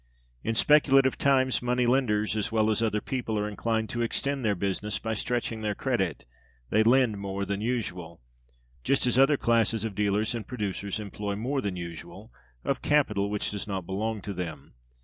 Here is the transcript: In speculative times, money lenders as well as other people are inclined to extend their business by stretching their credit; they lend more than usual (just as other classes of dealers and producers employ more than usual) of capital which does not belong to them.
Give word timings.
In 0.43 0.55
speculative 0.55 1.15
times, 1.15 1.61
money 1.61 1.85
lenders 1.85 2.35
as 2.35 2.51
well 2.51 2.71
as 2.71 2.81
other 2.81 3.01
people 3.01 3.37
are 3.37 3.47
inclined 3.47 3.87
to 3.91 4.01
extend 4.01 4.43
their 4.43 4.55
business 4.55 4.97
by 4.97 5.13
stretching 5.13 5.61
their 5.61 5.75
credit; 5.75 6.25
they 6.71 6.81
lend 6.81 7.19
more 7.19 7.45
than 7.45 7.61
usual 7.61 8.19
(just 8.83 9.05
as 9.05 9.19
other 9.19 9.37
classes 9.37 9.85
of 9.85 9.93
dealers 9.93 10.33
and 10.33 10.47
producers 10.47 10.99
employ 10.99 11.35
more 11.35 11.61
than 11.61 11.75
usual) 11.75 12.31
of 12.63 12.81
capital 12.81 13.29
which 13.29 13.51
does 13.51 13.67
not 13.67 13.85
belong 13.85 14.23
to 14.23 14.33
them. 14.33 14.73